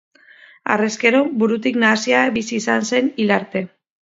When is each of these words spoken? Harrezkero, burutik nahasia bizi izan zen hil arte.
Harrezkero, 0.75 1.19
burutik 1.43 1.77
nahasia 1.85 2.25
bizi 2.39 2.59
izan 2.63 2.89
zen 2.89 3.13
hil 3.21 3.37
arte. 3.39 3.65